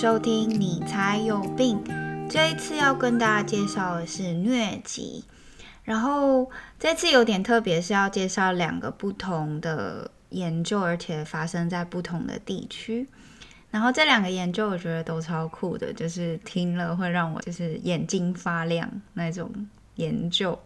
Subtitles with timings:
[0.00, 1.78] 收听，你才有病。
[2.26, 5.22] 这一次要跟大家介绍的是疟疾，
[5.84, 13.06] 然后这次有点特别，是要介绍两个不同的研究，而且发生在不同的地区。
[13.70, 20.58] 然后这两个研究我觉得都超酷的，就是听了会让我就是眼睛发亮那种研究。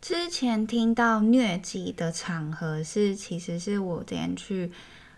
[0.00, 4.70] 之前听到疟疾的场合是，其实是我之前去。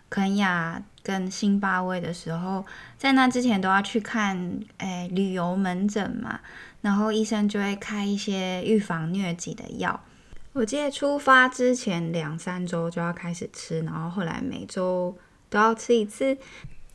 [0.07, 2.65] 肯亚跟新巴威的时候，
[2.97, 6.39] 在那之前都要去看诶旅游门诊嘛，
[6.81, 10.01] 然后医生就会开一些预防疟疾的药。
[10.53, 15.15] 我记得出发之前两三周就要开始吃，然后后来每周
[15.49, 16.35] 都要吃一次。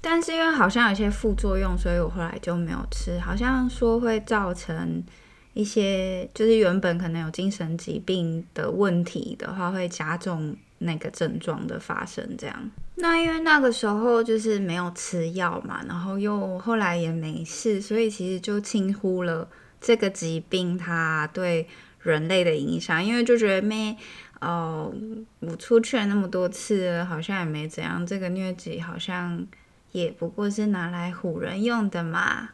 [0.00, 3.20] 但是因为好像有些副作用，所以我后来就没有吃。
[3.20, 5.04] 好像说会造成
[5.52, 12.70] 一些，就是原本可能有精神疾病的问题的话，会加重那个症状的发生，这样。
[12.96, 19.48] 那因为那个时候就是没有吃药嘛，然后又后来也没事，所以其实就轻忽了
[19.80, 21.68] 这个疾病它对
[22.00, 23.96] 人类的影响，因为就觉得没
[24.40, 24.92] 哦，
[25.40, 29.46] 我出去了那么多次，好像也没怎样，这个疟疾好像
[29.92, 32.50] 也不过是拿来唬人用的嘛。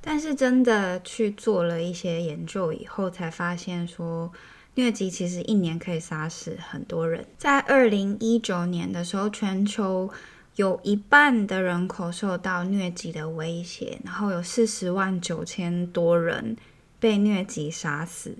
[0.00, 4.32] 但是真的去做了一些研究以后，才发现说。
[4.76, 7.26] 疟疾其实一年可以杀死很多人。
[7.36, 10.08] 在二零一九年的时候，全球
[10.54, 16.56] 有一半的人口受到疟疾的威胁，然后有四十万九千多人
[17.00, 18.36] 被疟疾杀死。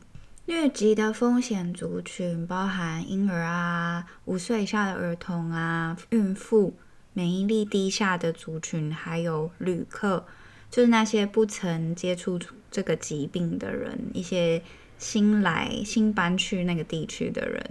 [0.47, 6.77] 疟疾的风险族群包含婴儿啊、五岁以下的儿童啊、孕妇、
[7.15, 10.25] 免疫力低下的族群，还有旅客，
[10.71, 12.39] 就是那些不曾接触
[12.71, 14.63] 这个疾病的人，一些。
[14.99, 17.65] 新来新搬去那个地区的人，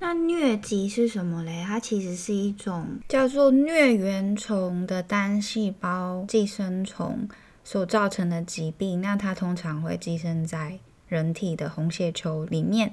[0.00, 1.64] 那疟疾是什么嘞？
[1.64, 7.28] 它其实是一种叫做疟原虫的单细胞寄生虫
[7.62, 9.00] 所造成的疾病。
[9.00, 10.78] 那它通常会寄生在
[11.08, 12.92] 人体的红血球里面。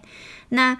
[0.50, 0.78] 那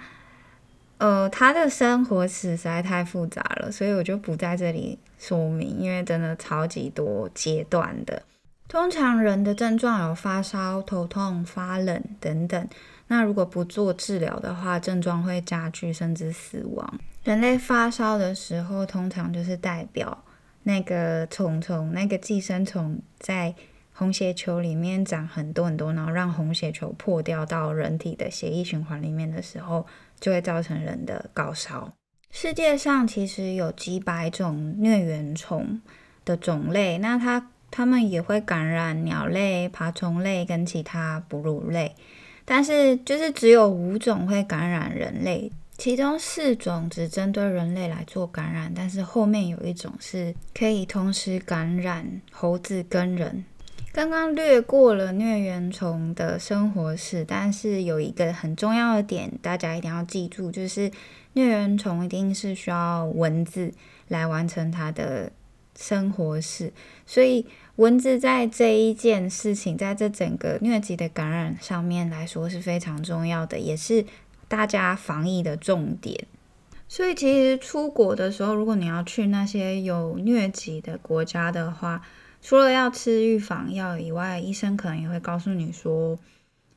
[0.98, 8.22] 呃，它的生活史实在太复杂了，所以我就不在这里说明，因为真的超级多阶段的。
[8.68, 12.68] 通常人的症状有发烧、头痛、发冷等等。
[13.12, 16.98] 那如果不做治疗的话，症状会加剧甚至死亡。
[17.24, 20.24] 人类发烧的时候，通常就是代表
[20.62, 23.54] 那个虫虫、那个寄生虫在
[23.92, 29.86] 红血球里面长很多很多，然后让红血球破掉到人体的血液循环里面的时候，
[30.18, 31.92] 就会造成人的高烧。
[32.30, 35.82] 世界上其实有几百种疟原虫
[36.24, 41.94] 的种类，那它它们也会感染鸟类、爬虫类跟其他哺乳类。
[42.44, 53.44] 但是就是只有五种会感染人类，其中四种只针对人类来做感染，但是后面有一种是可以同时感染猴子跟人。
[53.92, 60.88] 刚刚略过了疟原虫的生活史，但是有一个很重要的点，大家一定要记住，就是
[61.34, 63.70] 疟原虫一定是需要蚊子
[64.08, 65.30] 来完成它的
[65.78, 66.72] 生活史，
[67.06, 67.46] 所以。
[67.76, 74.04] 蚊子在这一件事情，在这整个疟疾的感染上面来说是非常重要的，也是
[74.46, 76.26] 大家防疫的重点。
[76.86, 82.02] 所以，其实出国的时候，如果你要去那些有疟疾的国家的话，
[82.42, 86.18] 除了要吃预防药以外，医生可能也会告诉你说：“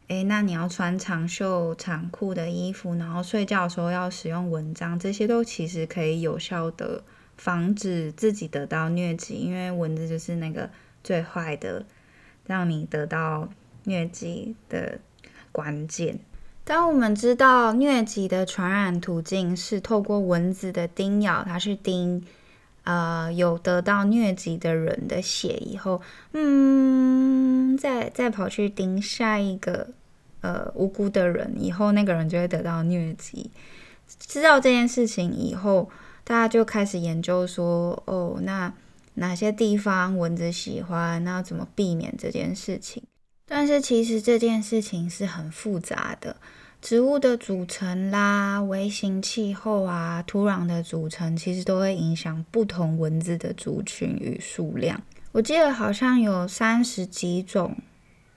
[0.08, 7.04] 诶，那你要穿长袖长裤的衣服，然后睡觉的时候要使用蚊帐，这些都其实可以有效的
[7.38, 10.70] 防止自己得到疟疾，因为蚊子就是那个。”
[11.06, 11.86] 最坏的，
[12.48, 13.48] 让你得到
[13.86, 14.98] 疟疾的
[15.52, 16.18] 关键。
[16.64, 22.26] 当我们知道疟疾的传染途径是透过蚊子的叮咬，它是叮
[22.86, 29.90] 呃有得到疟疾的人的血以后，嗯，再再跑去叮下一个
[30.42, 33.52] 呃无辜的人以后，那个人就会得到疟疾。
[34.18, 35.88] 知道这件事情以后，
[36.26, 38.74] 大家就开始研究说，哦，那。
[39.18, 41.24] 哪些地方蚊子喜欢？
[41.24, 43.02] 那要怎么避免这件事情？
[43.48, 46.36] 但是其实这件事情是很复杂的，
[46.82, 55.02] 植物的组成啦、微型气候啊、土壤的组成，其实都会影响不同蚊子的族群与数量。
[55.32, 57.78] 我记得好像有三十几种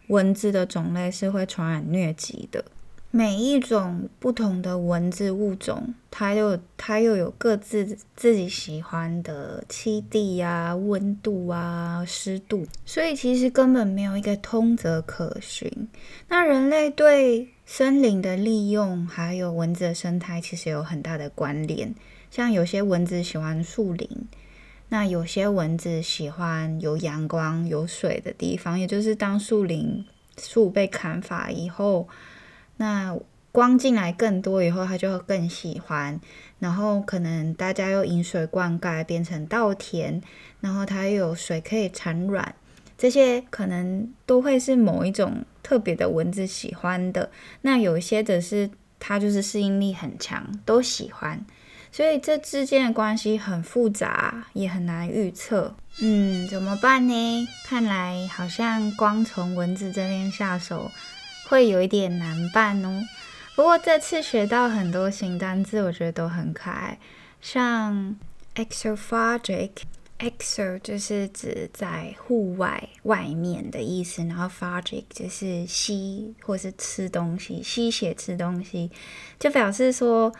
[0.06, 2.64] 蚊子的种类是会传染疟疾的。
[3.10, 15.88] 每一种不同的蚊子物种，它又它又有各自自己喜欢的栖地啊、温度啊、湿度，所以其实根本没有一个通则可循。
[16.28, 21.94] 那人类对森林的利用，还有蚊子的生态，其实有很大的关联。
[22.30, 24.06] 像有些蚊子喜欢树林，
[24.90, 30.04] 那有些蚊子喜欢有阳光、有水的地方，也就是当树林
[30.38, 32.06] 树被砍伐以后，
[32.78, 33.14] 那
[33.52, 36.18] 光进来更多以后，它就会更喜欢。
[36.58, 40.20] 然后可能大家又饮水灌溉，变成稻田，
[40.60, 42.54] 然后它又有水可以产卵，
[42.96, 47.12] 这些可能都会是某一种特别的蚊子喜欢。
[47.12, 47.30] 的。
[47.62, 51.44] 那有一些则是它就是适应力很强，都喜欢。
[51.90, 55.74] 所以这之间的关系很复杂，也很难预测。
[56.00, 57.48] 嗯，怎么办呢？
[57.64, 60.90] 看来好像光从蚊子这边下手
[61.48, 63.02] 会有一点难办哦。
[63.56, 66.98] 不过这次学到很多新单字，我觉得都很可爱。
[67.40, 68.14] 像
[68.54, 78.90] exophagic，exo 就是指在户外、外面的意思，然后 phagic 就是吸或是吃东西、吸血吃东西，
[79.38, 80.32] 就表示说。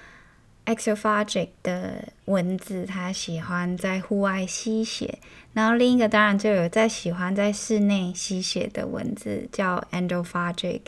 [0.69, 5.19] Exophagic 的蚊子，它喜欢在户外吸血，
[5.55, 10.83] 然后另一个当然就有在喜欢在室内吸血的蚊子，叫 endophagic，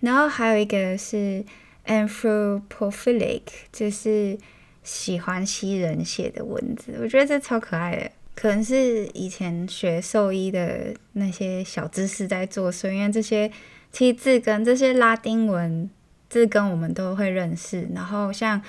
[0.00, 1.44] 然后还有一个是
[1.84, 4.38] anthropophilic，就是
[4.82, 13.52] 喜欢吸人血的蚊子，我觉得这超可爱的，可能是以前学兽医的那些小知识在作祟，因为这些
[13.92, 15.90] 其实字根这些拉丁文
[16.30, 18.62] 字根我们都会认识，然后像。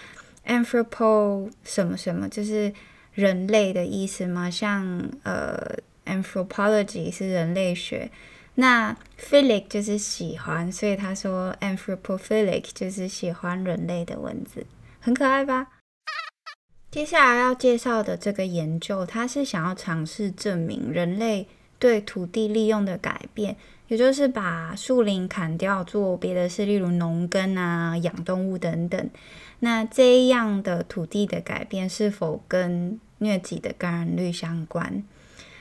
[0.47, 2.73] Anthropo 什么什么就是
[3.13, 4.49] 人类的意思吗？
[4.49, 8.09] 像呃，Anthropology 是人类学，
[8.55, 14.65] 那 Philic 就是喜欢，所以他说 Anthropophilic 就是喜欢人类的文字，
[14.99, 15.67] 很可爱吧？
[16.89, 21.47] 接下来要介绍的这个研究，它是想要尝试证明人类
[21.77, 29.09] 对土地利用的改变，也就是把树林砍掉做别的事，例如农耕啊、养动物等等。
[29.59, 35.03] 那这样的土地的改变是否跟疟疾的感染率相关？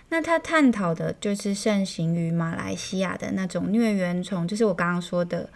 [0.09, 5.49] 那他探讨的就是盛行于马来西亚的那种疟原虫，就是我刚刚说的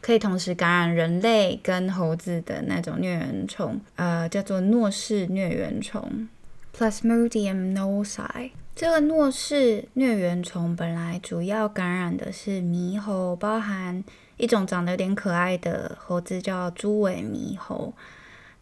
[0.00, 6.28] 可以同时感染人类跟猴子的那种疟原虫，呃，叫做诺氏疟原虫
[6.76, 8.50] （Plasmodium norsei）。
[8.76, 14.04] 这个诺氏疟原虫本来主要感染的是猕猴，包含。
[14.36, 17.94] 一种长得有点可爱的猴子叫猪尾猕猴，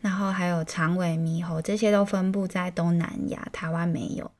[0.01, 4.31] 然后还有长尾猕猴，这些都分布在东南亚，台湾没有。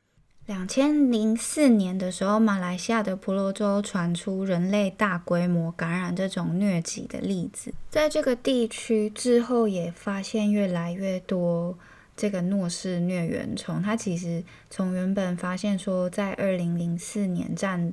[0.47, 11.77] 两千零四年的时候，马来西亚的婆罗洲传出人类大规模感染这种疟疾的例子，在这个地区之后也发现越来越多
[12.17, 13.83] 这个诺氏疟原虫。
[13.83, 17.93] 它其实从原本发现说在二零零四年占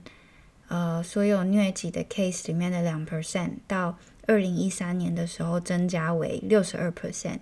[0.68, 7.40] 呃，所有疟疾的 case 里面的两 percent，到二零一三年的时候增加为六十二 percent，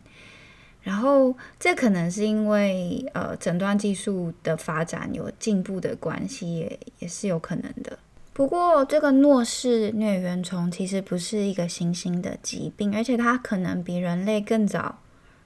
[0.82, 8.00] 然后这可能是因为呃诊断技术的发展有进步的关系，也也是有可能的。
[8.34, 14.98] 不过这个诺氏疟原虫其实不是一个新兴的疾病，而且它可能比人类更早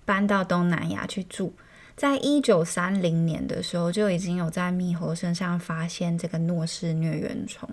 [0.06, 1.54] 搬到东南亚去住。
[1.96, 7.70] 在一九三零年的时候，就已经有在猕猴身上发现这个诺氏疟原虫。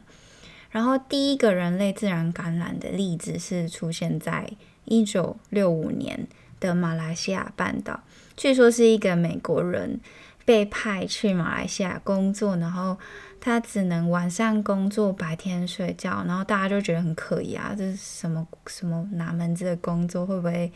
[0.70, 4.48] 然后，第一个人类自然感染的例子是出现在
[4.84, 6.28] 一九六五年
[6.60, 8.00] 的马来西亚半岛。
[8.36, 9.98] 据说是一个美国人
[10.44, 12.96] 被派去马来西亚工作，然后
[13.40, 16.22] 他只能晚上工作，白天睡觉。
[16.26, 20.24] 然后大家就觉得很可疑啊，这是什么什么哪门子的工作？
[20.24, 20.70] 会不会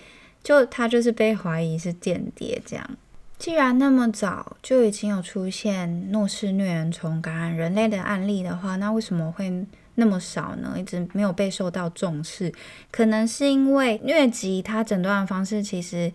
[0.45, 2.89] 就他就是被怀疑是间谍这样？
[3.37, 10.77] 既然那么早就已经有出现诺氏疟原虫感染人类的案例的话，那为什么会那么少呢？
[10.79, 12.53] 一直没有被受到重视，
[12.93, 16.13] 可能是因为疟疾它诊断的方式其实，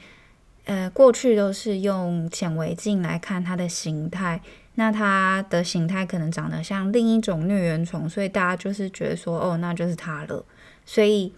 [0.65, 4.41] 呃，过去都是用显微镜来看它的形态，
[4.75, 10.43] 那它的形态可能长得像另一种疟原虫，所以大家就是觉得说，哦，那就是它了，
[10.86, 11.33] 所以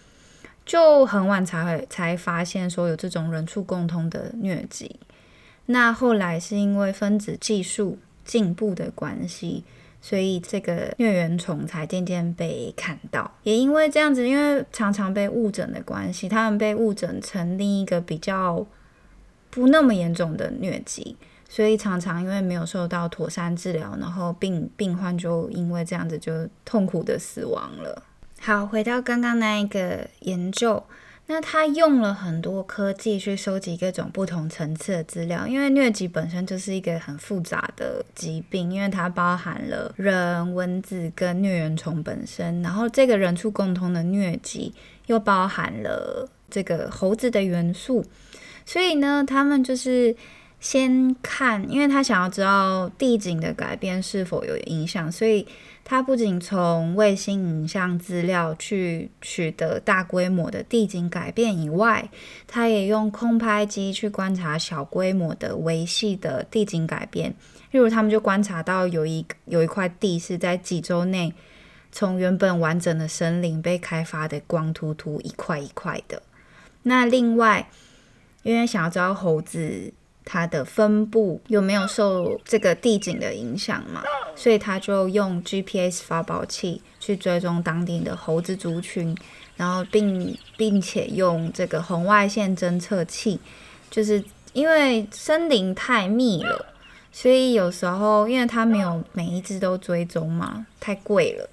[0.71, 4.97] 就很晚才会才发现说有这种人畜共通的疟疾。
[5.65, 9.65] 那后来是因为分子技术进步的关系，
[9.99, 13.29] 所以这个疟原虫才渐渐被看到。
[13.43, 18.65] 也因为这样子，因为常常被误诊的关系，他们被误诊成另一个比较
[19.49, 21.17] 不那么严重的疟疾，
[21.49, 28.03] 所以常常因为没有受到妥善治疗，然后病病患就因为这样子就痛苦的死亡了。
[28.43, 30.83] 好，回到刚刚那一个研究。
[31.27, 44.74] 那他用了很多科技去收集各种不同层次的资料，因为疟疾本身就是一个很复杂的疾病，因为它包含了人、蚊子跟疟原虫本身，然后这个人畜共通的疟疾
[45.05, 48.03] 又包含了这个猴子的元素，
[48.65, 50.15] 所以呢，他们就是
[50.62, 55.48] 先看，因为他想要知道地景的改变是否有影响，所以
[55.84, 62.08] 他不仅从卫星影像资料去取得大规模的地景改变以外，
[62.48, 67.34] 他也用空拍机去观察小规模的维系的地景改变。
[67.72, 71.34] 例如，他们就观察到有一有一块地是在几周内
[71.91, 76.22] 从原本完整的森林被开发的光秃秃一块一块的。
[76.84, 77.68] 那另外，
[78.44, 79.91] 因为想要知道猴子。
[80.23, 84.03] 它的分布有没有受这个地景的影响嘛？
[84.35, 89.15] 所以他就用 GPS 发报器去追踪当地的猴子族群，
[89.55, 93.39] 然后并并且用这个红外线侦测器，
[93.89, 94.23] 就是
[94.53, 96.65] 因为森林太密了，
[97.11, 101.49] 所以有时候因为它没有每一只都追踪嘛，太贵了，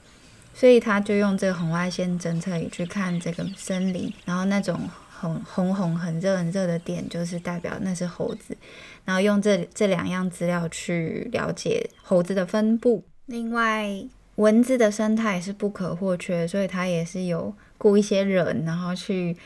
[0.54, 4.78] 所以他就用这个红外线侦测仪去看这个森林，然后那种。
[5.20, 8.56] 红红红很热很热的点，就是代表那是猴子。
[9.04, 13.04] 然后用这这两样资料去了解猴子的分布。
[13.26, 13.88] 另外，
[14.36, 19.36] 蚊子的生态也是不可或缺，所以它也是有雇一些人，然后去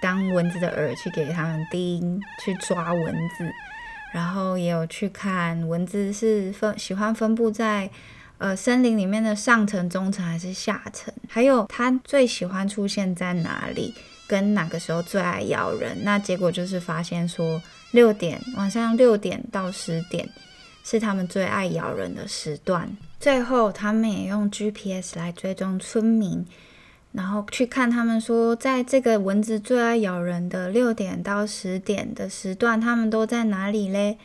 [0.00, 3.50] 当蚊子的饵，去给他们叮，去抓蚊子。
[4.12, 7.90] 然后也有去看蚊子是分喜欢分布在
[8.38, 13.94] 呃森林里面的上层、中层还是下层，还有它最喜欢出现在哪里。
[14.32, 15.94] 跟哪个时候最爱咬人？
[16.04, 17.60] 那结果就是发现说，
[17.90, 20.26] 六点晚上六点到十点
[20.82, 22.88] 是他们最爱咬人的时段。
[23.20, 26.46] 最后，他们也用 GPS 来追踪村民，
[27.12, 34.16] 然后去看他们说，在这个蚊子最爱咬人的六点到十点的时段，他们都在哪里嘞？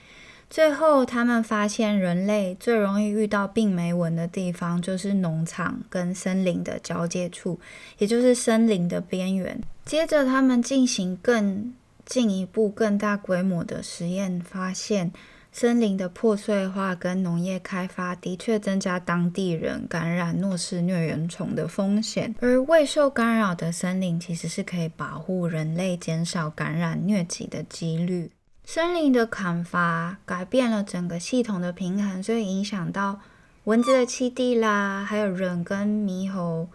[0.50, 7.60] 最后，他们发现人类最容易遇到病媒蚊的地方，就是农场跟森林的交界处，
[7.98, 9.62] 也就是森林的边缘。
[9.86, 11.74] 接着，他们进行更
[12.06, 15.12] 进一步、更大规模的实验，发现
[15.52, 28.32] 森林的破碎化跟农业开发的确增加当地人感染诺氏疟原虫的风险，而未受干扰的森林其实是可以保护人类减少感染疟疾的几率。
[28.70, 33.22] 森林的砍伐改变了整个系统的平衡，所以影响到
[33.64, 36.68] 蚊子的栖地啦，还有人跟猕猴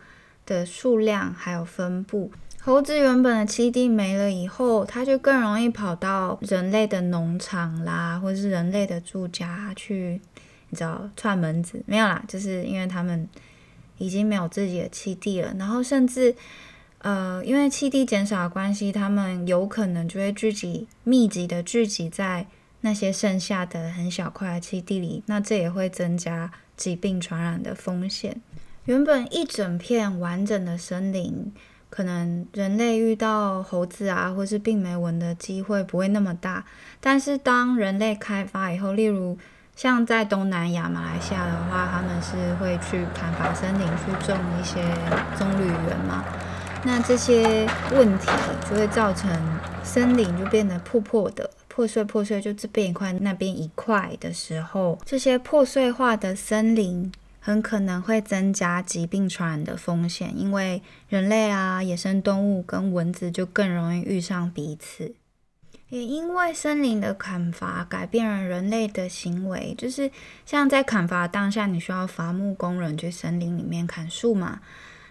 [0.47, 2.33] 的数量还有分布。
[2.63, 10.19] 猴子原本的栖地没了以后，它就更容易跑到人类的农场啦，或者是人类的住家去，
[10.71, 12.25] 你知道串门子没有啦？
[12.27, 13.29] 就是因为他们
[13.99, 16.35] 已经没有自己的栖地了，然后甚至。
[17.03, 22.47] 呃，因为气地减少的关系，他们有可能就会聚集、密集的聚集在
[22.83, 28.41] 那些剩下的很小块的气地里，那这也会增加疾病传染的风险。
[28.85, 31.53] 原本一整片完整的森林，
[31.91, 36.65] 可能人类遇到猴子啊，或是病媒蚊的机会不会那么大，
[37.01, 39.37] 但是当人类开发以后，例如
[39.75, 44.81] 像在东南亚、马来西亚的话，他们是会去砍伐森林，去种一些
[45.37, 46.25] 棕榈园嘛。
[46.85, 48.27] 那这些问题
[48.69, 49.31] 就会造成
[49.85, 65.15] 森林就变得破破的、破碎破碎，就这边一块、那边一块的时候，这些破碎化的森林很可能会增加疾病传染的风险，因为人类啊、野生动物跟蚊子就更容易遇上彼此。
[65.89, 70.11] 也因为森林的砍伐改变了人类的行为，就是
[70.45, 74.59] 像在砍伐当下，你需要伐木工人去森林里面砍树嘛，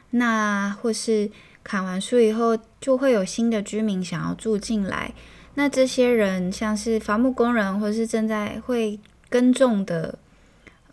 [0.09, 1.31] 那或是。
[1.63, 5.13] 砍完树以后，就会有新的居民想要住进来。
[5.55, 8.99] 那这些人，像是伐木工人，或是正在会
[9.29, 10.17] 耕种的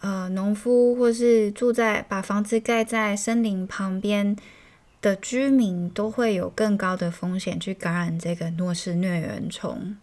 [0.01, 4.37] 呃农夫，或是住在把房子盖在森林旁边
[5.01, 9.97] 的居民，都会有更高的风险去感染这个诺氏疟原虫。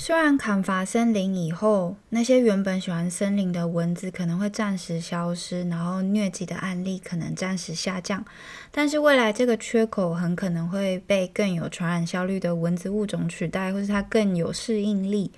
[0.00, 8.24] 虽然砍伐森林以后，那些原本喜欢森林的蚊子可能会暂时消失，然后疟疾的案例可能暂时下降，
[8.70, 15.32] 但是未来这个缺口很可能会被更有传染效率的蚊子物种取代，或是它更有适应力，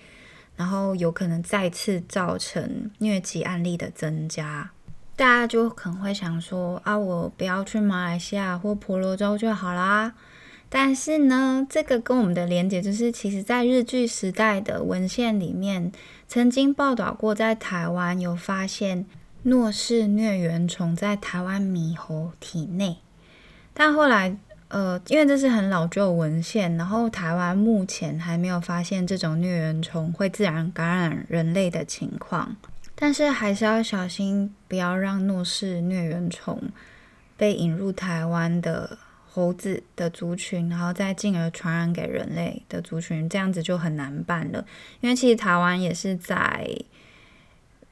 [0.57, 4.71] 然后有可能再次造成疟疾案例的增加。
[5.17, 10.12] 大家就可能会想说啊，我不要去马来西亚或婆罗洲就好啦。
[10.73, 15.91] 但是呢，这个跟我们的连接就是，其实，在日据时代的文献里面，
[16.29, 19.05] 曾经报道过，在台湾有发现
[19.43, 22.99] 诺氏疟原虫在台湾猕猴体内。
[23.75, 32.57] 但后来，呃，因为这是很老旧文献，然后台湾目前还没有发现这种疟原虫会自然感染人类的情况。
[32.95, 36.62] 但是还是要小心，不要让诺氏疟原虫
[37.37, 38.97] 被引入台湾的。
[39.41, 44.65] 猴子的族群，然后再进而传染给人类的族群，这样子就很难办了。
[45.01, 46.69] 因为其实台湾也是在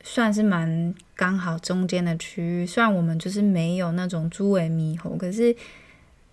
[0.04, 5.56] 算是蛮刚好中间的区域，虽然我们就是没有那种猪尾猕猴，可是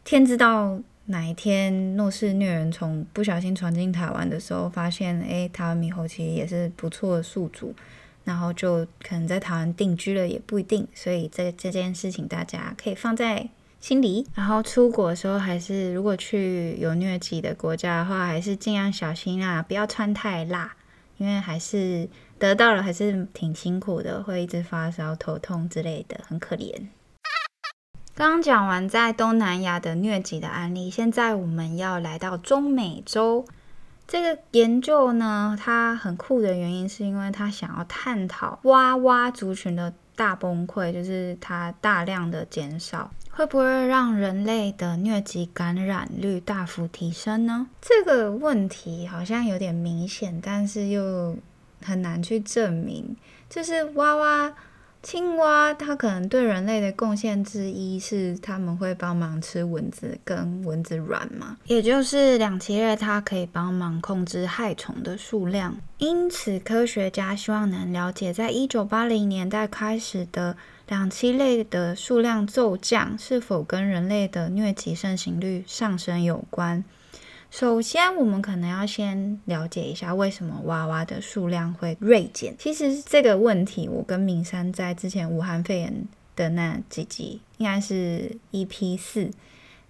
[0.03, 7.73] 天知道哪一天诺氏疟原虫不小心传进台湾的时候，发现诶，台湾猕猴其实也是不错的宿主。
[8.23, 13.47] 然后就可能在台湾定居了也不一定，所以这这件事情大家可以放在
[13.85, 14.25] 心理。
[14.33, 20.75] 然后出国的时候，还是如果去有疟疾的国家的话，还是尽量小心啊，不要穿太辣，
[21.17, 26.87] 因为还是得到了还是挺辛苦的，会一直发烧、头痛之类的，很可怜。
[28.15, 33.45] 刚刚讲完在东南亚的疟疾的案例，现在我们要来到中美洲。
[34.07, 47.67] 这个研究呢，它很酷的原因是因为它想要探讨蛙蛙族群的大崩溃，就是它大量的减少，会不会让人类的疟疾感染率大幅提升呢？
[47.81, 51.35] 这个问题好像有点明显，但是又
[51.83, 53.15] 很难去证明，
[53.49, 54.53] 就是蛙蛙。
[55.03, 65.75] 青蛙它可能对人类的贡献之一是，他们会帮忙吃蚊子跟蚊子卵嘛，也就是两栖类，它可以帮忙控制害虫的数量。
[65.99, 76.83] 因此，科学家希望能了解，在一九八零年代开始的两栖类的数量骤降，是否跟人类的疟疾盛行率上升有关。
[77.49, 82.55] 首先，我们可能要先了解一下为什么娃娃的数量会锐减。
[82.59, 89.31] 其实这个问题，我跟明山在之前武汉肺炎的那几集，应该是 EP 四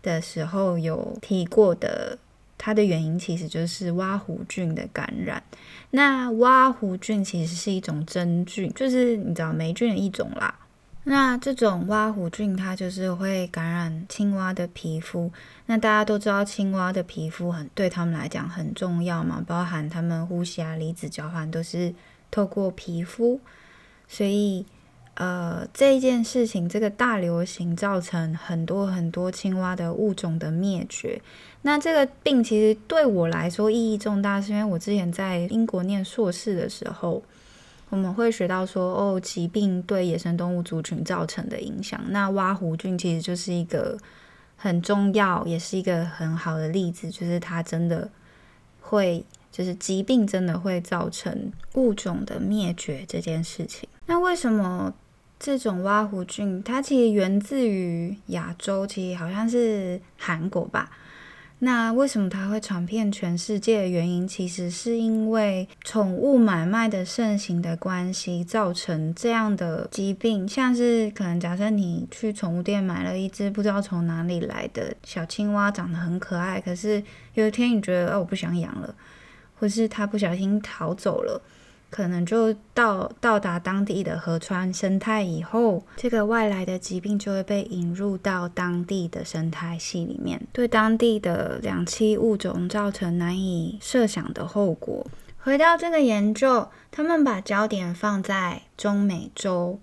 [0.02, 2.18] 的时候有提过的。
[2.58, 5.44] 它的原因其实就是蛙弧菌的感染。
[5.92, 10.58] 那蛙弧菌其实是一种真菌，就是你知道霉菌的一种啦。
[11.08, 15.32] 那这种蛙虎菌，它就是会感染青蛙的皮肤。
[15.68, 21.94] 那大家都知道，青蛙的皮肤很对他们来讲很重要嘛，包含他们呼吸啊、离子交换都是
[22.32, 23.40] 透过皮肤。
[24.08, 24.66] 所以，
[25.14, 31.22] 呃，这一件事情，这个大流行造成很多很多青蛙的物种的灭绝。
[31.62, 37.22] 那这个病其实对我来说意义重大，是因为我之前在英国念硕士的时候。
[37.90, 42.02] 我们会学到说，哦，疾病对野生动物族群造成的影响。
[42.10, 43.98] 那蛙弧菌其实就是一个
[44.58, 48.10] 很重要，也是一个很好的例子，就是它真的
[48.82, 53.88] 会，就是疾病真的会造成物种的灭绝这件事情。
[54.08, 54.94] 那为什么
[55.40, 60.90] 这种蛙弧菌它其实源自于亚洲，其实好像是韩国吧？
[61.66, 70.48] 那为什么它会传遍全世界的原因，其实是因为宠物买卖的盛行的关系，造成这样的疾病。
[70.48, 78.94] 像是可能假设你去宠物店买了一只不知道从哪里来的小青蛙，长得很可爱，可是有一天你觉得哦我不想养了，
[79.60, 81.42] 或是它不小心逃走了。
[81.90, 95.06] 可能就到到达当地的河川生态以后，这个外来的疾病就会被引入到当地的生态系里面，对当地的两栖物种造成难以设想的后果。
[95.40, 99.80] 回到这个研究，他们把焦点放在中美洲，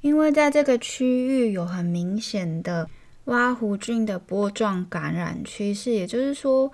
[0.00, 2.90] 因为在这个区域有很明显的
[3.26, 6.72] 蛙湖菌的波状感染趋势，也就是说，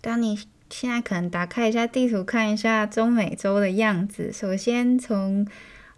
[0.00, 4.32] 当你现在可能打开一下地图，看一下中美洲的样子。
[4.32, 5.46] 首先从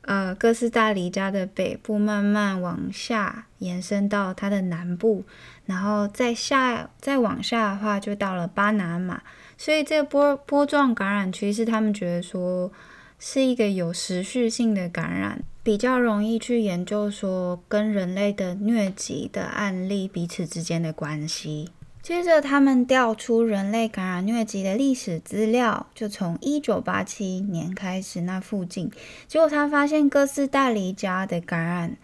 [0.02, 5.24] 呃哥斯达黎加的北部慢慢往下延伸到它的南部，
[5.66, 9.22] 然后再下再往下的话，就到了巴拿马。
[9.56, 12.70] 所以这个波波状感染区是，他们觉得说
[13.18, 21.70] 是一个有持续性的感染，比较容易去研究说跟人类的疟疾的案例彼此之间的关系。
[22.08, 28.90] 接着，他们调出人类感染疟疾的历史资料，就从一九八七年开始那附近。
[29.26, 31.98] 结果他发现哥斯达黎加的感染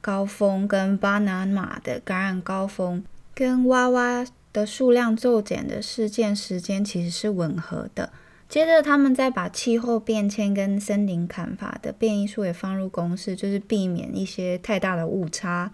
[0.00, 8.10] 高峰跟巴拿马的感染高峰，跟蛙蛙的数量骤减的事件时间其实是吻合的。
[8.48, 15.70] 接着，他们再把气候变迁跟森林砍伐的变异数也放入公式，就是避免一些太大的误差。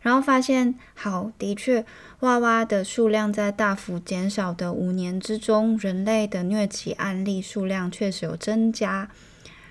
[0.00, 1.84] 然后发现，好，的确，
[2.20, 9.08] 娃娃的数量在大幅减少的五年之中，人类的疟疾案例数量确实有增加。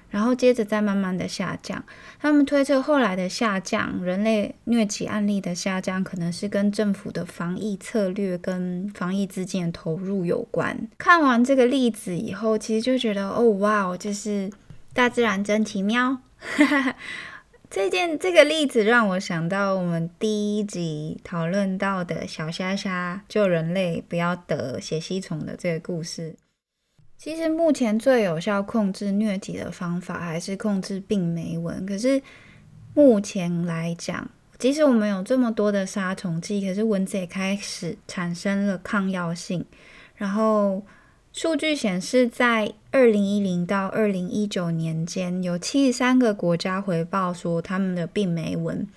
[0.10, 1.84] 然后接着再慢慢的下降。
[2.18, 10.88] 他们推测后来的下降，人类疟疾案例的下降，可能是跟政府的防疫策略跟防疫资金的投入有关。
[10.98, 14.50] 看完这个例子以后，其实就觉得，哦，哇哦，就是
[14.94, 16.20] 大自然真奇妙。
[17.70, 26.36] 这件这个例子让我想到我们第一集讨论到的小虾虾救人类不要得血吸虫的这个故事。
[27.18, 31.86] 其实目前最有效控制疟疾的方法还是控制病媒蚊。
[31.86, 32.22] 可是
[32.94, 39.66] 目前来讲，即使我们有这么多的杀虫剂，可是蚊子也开始产生了抗药性，
[40.16, 40.82] 然后。
[41.38, 48.88] 数据显示，在二零一零到二零一九年间，有七十三个国家回报说，他们的病媒蚊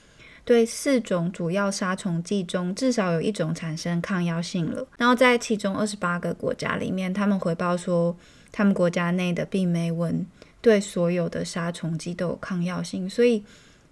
[0.43, 4.87] 对四种主要杀虫剂中至少有一种产生抗药性了。
[4.97, 8.17] 然后在其中二十八个国家里面，他们回报说，
[8.51, 10.27] 他们国家内的病媒蚊
[10.63, 13.07] 对所有的杀虫剂都有抗药性。
[13.11, 13.45] 所以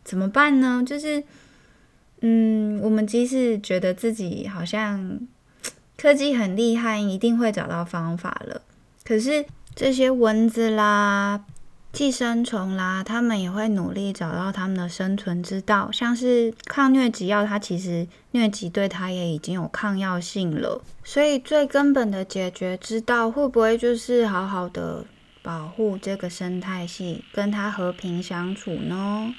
[0.03, 0.83] 怎么办呢？
[0.87, 1.23] 就是，
[2.23, 5.21] 嗯，我们即使觉得自己好像。
[6.01, 8.63] 科技很厉害，一定会找到方法了。
[9.05, 11.45] 可是这些蚊子啦、
[11.93, 15.91] 寄生虫啦，他们也会努力找到他们的生存之道。
[15.91, 20.81] 像是抗疟疾药，它其实疟疾对它也已经有抗药性了。
[21.03, 25.05] 所以最根本的解决之道，会不会就是好好的
[25.43, 29.35] 保护这个生态系，跟它和平相处呢？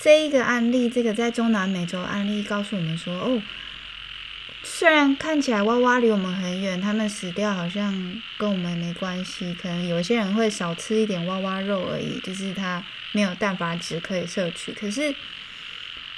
[0.00, 3.42] 这一个案例，这个在中南美洲案例告诉我们说，哦。
[4.62, 7.92] 虽然看起来蛙蛙离我们很远，它们死掉好像
[8.38, 14.72] 跟我们没关系，可能有些人会少吃一点蛙蛙肉而已，就是它没有蛋白质可以摄取。
[14.72, 15.14] 可是，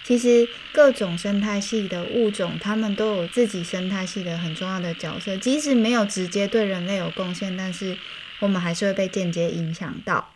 [0.03, 7.97] 其实各种生态系的物种，它们都有自己生态系的很重要的角色，即使没有直接对人类有贡献，但是
[8.41, 10.31] 我们还是会被间接影响到。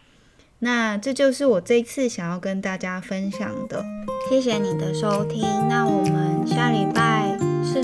[0.60, 3.84] 那这就是我这次想要跟大家分享的，
[4.30, 5.42] 谢谢你的收听。
[5.68, 7.23] 那我们下礼拜。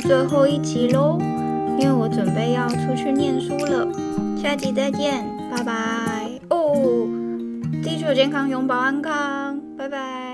[0.01, 1.19] 最后一集喽，
[1.79, 3.87] 因为我准备要出去念书了。
[4.37, 5.73] 下集再见，拜拜
[6.49, 7.07] 哦！
[7.83, 10.30] 地球健康，永保安康，拜拜。